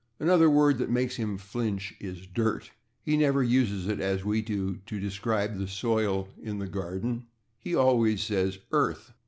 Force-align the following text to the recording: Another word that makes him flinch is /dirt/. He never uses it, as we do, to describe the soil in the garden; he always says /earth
Another 0.19 0.49
word 0.49 0.79
that 0.79 0.89
makes 0.89 1.17
him 1.17 1.37
flinch 1.37 1.93
is 1.99 2.25
/dirt/. 2.25 2.71
He 3.03 3.15
never 3.15 3.43
uses 3.43 3.85
it, 3.87 3.99
as 3.99 4.25
we 4.25 4.41
do, 4.41 4.77
to 4.87 4.99
describe 4.99 5.59
the 5.59 5.67
soil 5.67 6.27
in 6.41 6.57
the 6.57 6.65
garden; 6.65 7.27
he 7.59 7.75
always 7.75 8.23
says 8.23 8.57
/earth 8.71 9.13